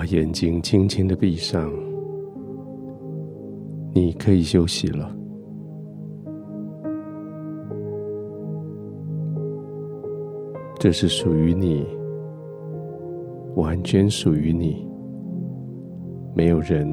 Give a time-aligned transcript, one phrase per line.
[0.00, 1.70] 把眼睛轻轻的闭上，
[3.92, 5.14] 你可以休息了。
[10.78, 11.86] 这是属于你，
[13.56, 14.88] 完全属于你，
[16.34, 16.90] 没有人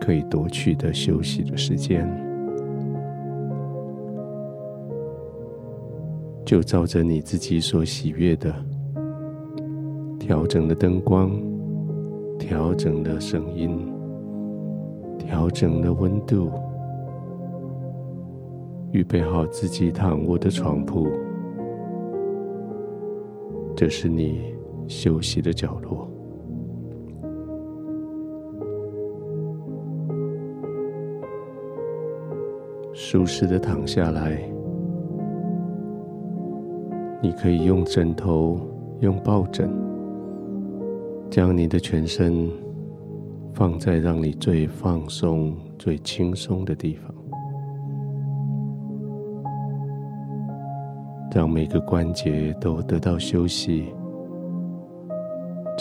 [0.00, 2.04] 可以夺去的休息的时间。
[6.44, 8.52] 就照着你自己所喜悦的，
[10.18, 11.30] 调整了灯光，
[12.38, 13.92] 调整了声音，
[15.18, 16.50] 调整了温度，
[18.92, 21.08] 预备好自己躺卧的床铺。
[23.76, 24.54] 这是你
[24.86, 26.08] 休息的角落，
[32.92, 34.40] 舒适的躺下来。
[37.20, 38.58] 你可以用枕头、
[39.00, 39.68] 用抱枕，
[41.30, 42.50] 将你的全身
[43.52, 47.14] 放在让你最放松、最轻松的地方，
[51.34, 53.92] 让每个关节都得到休息，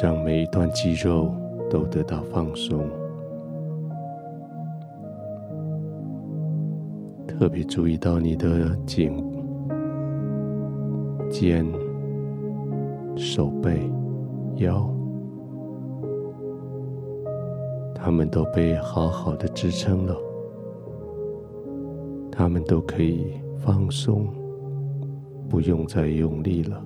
[0.01, 1.33] 让每一段肌肉
[1.69, 2.85] 都得到放松。
[7.25, 9.23] 特别注意到你的颈、
[11.29, 11.65] 肩、
[13.15, 13.89] 手背、
[14.55, 14.89] 腰，
[17.99, 20.15] 他们都被好好的支撑了，
[22.31, 24.27] 他们都可以放松。
[25.49, 26.83] 不用再用力了。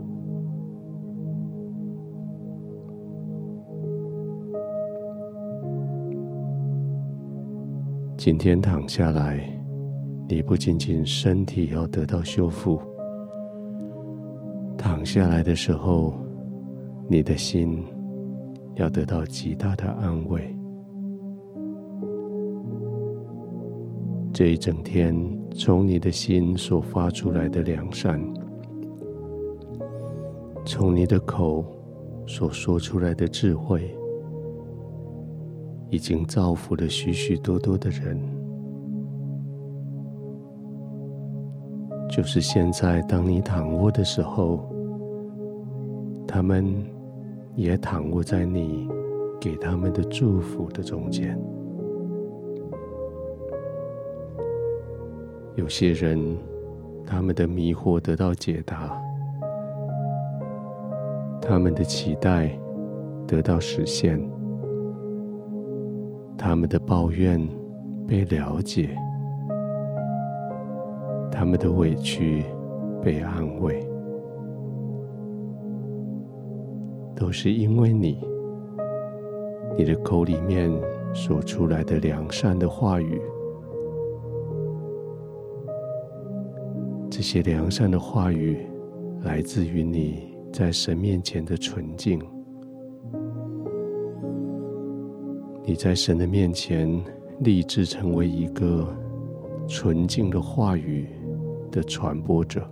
[8.15, 9.41] 今天躺下来，
[10.29, 12.79] 你不仅仅身体要得到修复，
[14.77, 16.13] 躺下来的时候，
[17.07, 17.83] 你的心
[18.75, 20.55] 要得到极大的安慰。
[24.33, 25.13] 这一整天，
[25.53, 28.21] 从你的心所发出来的良善。
[30.65, 31.65] 从你的口
[32.25, 33.93] 所说出来的智慧，
[35.89, 38.17] 已经造福了许许多多的人。
[42.09, 44.65] 就是现在，当你躺卧的时候，
[46.25, 46.73] 他们
[47.55, 48.87] 也躺卧在你
[49.41, 51.37] 给他们的祝福的中间。
[55.55, 56.37] 有些人，
[57.05, 58.97] 他们的迷惑得到解答。
[61.41, 62.49] 他们的期待
[63.27, 64.21] 得到实现，
[66.37, 67.45] 他们的抱怨
[68.07, 68.95] 被了解，
[71.29, 72.45] 他们的委屈
[73.01, 73.85] 被安慰，
[77.13, 78.25] 都是因为你，
[79.77, 80.71] 你的口里面
[81.13, 83.19] 说出来的良善的话语，
[87.21, 88.57] 这些良善的话语
[89.21, 90.35] 来自于你。
[90.51, 92.19] 在神面前的纯净，
[95.63, 96.89] 你在神的面前
[97.41, 98.87] 立志成为一个
[99.67, 101.09] 纯净的话语
[101.71, 102.67] 的传播者。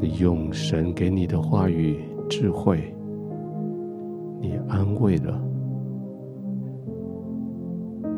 [0.00, 2.94] 你用神给你的话语智慧，
[4.40, 5.38] 你安慰了，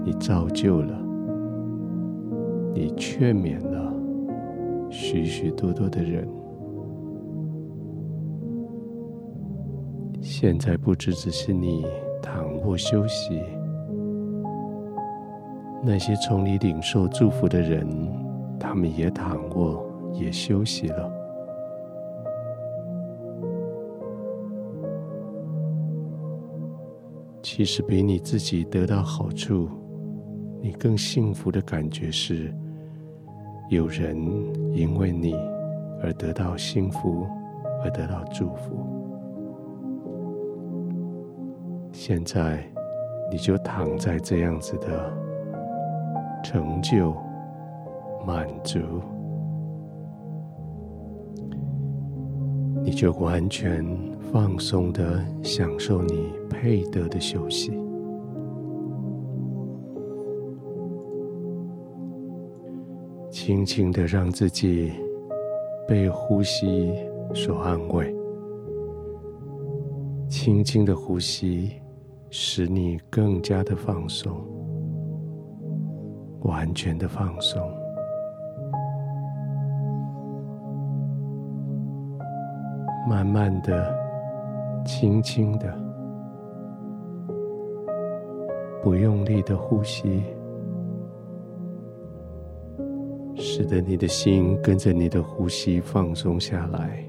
[0.04, 1.09] 你造就了，
[2.74, 3.92] 你劝勉了。
[4.90, 6.28] 许许多多的人，
[10.20, 11.86] 现在不只只是你
[12.20, 13.40] 躺卧休息，
[15.84, 17.86] 那些从你领受祝福的人，
[18.58, 21.12] 他们也躺卧，也休息了。
[27.42, 29.68] 其实比你自己得到好处，
[30.60, 32.52] 你更幸福的感觉是。
[33.68, 34.16] 有人
[34.74, 35.32] 因为你
[36.02, 37.24] 而得到幸福，
[37.84, 38.84] 而得到祝福。
[41.92, 42.68] 现在，
[43.30, 45.16] 你就躺在这样子的
[46.42, 47.14] 成就、
[48.26, 48.80] 满足，
[52.82, 53.86] 你就完全
[54.32, 57.70] 放松的享受你配得的休息。
[63.30, 64.92] 轻轻的让自己
[65.86, 66.92] 被呼吸
[67.32, 68.12] 所安慰，
[70.28, 71.70] 轻轻的呼吸
[72.28, 74.36] 使你更加的放松，
[76.40, 77.62] 完全的放松。
[83.08, 83.96] 慢慢的
[84.84, 85.72] 轻轻的、
[88.82, 90.22] 不用力的呼吸，
[93.60, 97.04] 使得你的心跟着你的呼吸放松下来，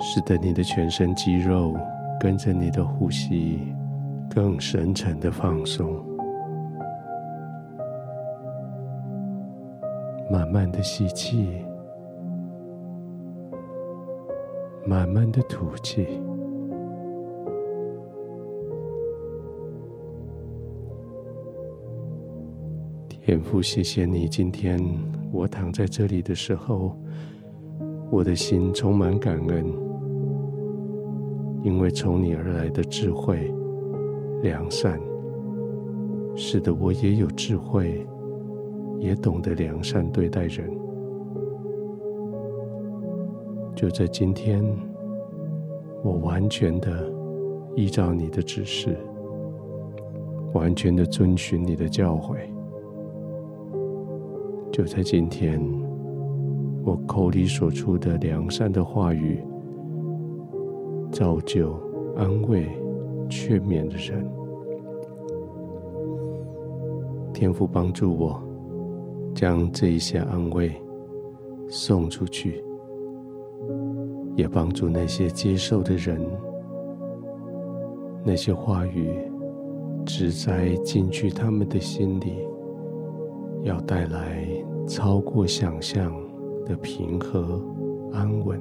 [0.00, 1.76] 使得你的全身肌肉
[2.18, 3.60] 跟着你的呼吸
[4.28, 6.04] 更深沉的放松。
[10.28, 11.64] 慢慢的吸气。
[14.84, 16.20] 慢慢的吐气，
[23.28, 24.26] 天父，谢谢你。
[24.26, 24.82] 今天
[25.30, 26.96] 我躺在这里的时候，
[28.10, 29.66] 我的心充满感恩，
[31.62, 33.52] 因为从你而来的智慧、
[34.42, 34.98] 良善，
[36.34, 38.02] 使得我也有智慧，
[38.98, 40.66] 也懂得良善对待人。
[43.76, 44.64] 就在今天，
[46.02, 47.12] 我完全的
[47.76, 48.96] 依照你的指示，
[50.54, 52.38] 完全的遵循你的教诲。
[54.70, 55.60] 就在今天，
[56.84, 59.42] 我口里所出的良善的话语，
[61.10, 61.74] 造就、
[62.16, 62.68] 安慰、
[63.28, 64.24] 劝勉的人。
[67.32, 68.42] 天父帮助我，
[69.34, 70.72] 将这一些安慰
[71.68, 72.62] 送出去。
[74.36, 76.20] 也帮助那些接受的人，
[78.24, 79.10] 那些话语
[80.06, 82.46] 只在进去他们的心里，
[83.62, 84.46] 要带来
[84.88, 86.12] 超过想象
[86.64, 87.62] 的平和
[88.12, 88.60] 安稳。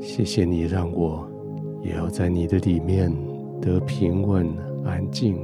[0.00, 1.28] 谢谢你让我
[1.82, 3.14] 也要在你的里面
[3.60, 4.48] 得平稳
[4.84, 5.36] 安静，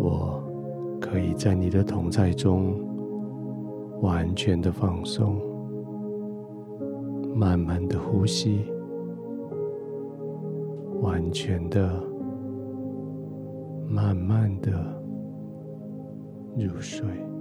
[0.00, 0.42] 我
[1.00, 2.74] 可以在你的同在中。
[4.02, 5.40] 完全的放松，
[7.34, 8.66] 慢慢的呼吸，
[11.00, 11.90] 完全的、
[13.88, 14.70] 慢慢的
[16.64, 17.35] 入睡。